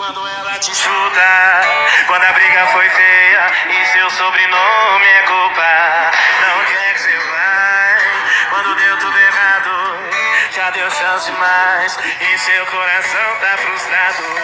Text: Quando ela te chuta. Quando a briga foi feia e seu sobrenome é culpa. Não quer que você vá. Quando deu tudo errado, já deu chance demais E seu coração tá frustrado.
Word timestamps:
Quando 0.00 0.26
ela 0.26 0.58
te 0.58 0.74
chuta. 0.74 1.60
Quando 2.06 2.24
a 2.24 2.32
briga 2.32 2.66
foi 2.68 2.88
feia 2.88 3.52
e 3.68 3.86
seu 3.88 4.10
sobrenome 4.10 5.04
é 5.04 5.22
culpa. 5.24 6.10
Não 6.40 6.64
quer 6.64 6.94
que 6.94 7.00
você 7.00 7.18
vá. 7.18 7.98
Quando 8.48 8.76
deu 8.76 8.96
tudo 8.96 9.18
errado, 9.18 9.70
já 10.56 10.70
deu 10.70 10.90
chance 10.90 11.30
demais 11.30 11.98
E 12.18 12.38
seu 12.38 12.64
coração 12.64 13.36
tá 13.42 13.58
frustrado. 13.58 14.39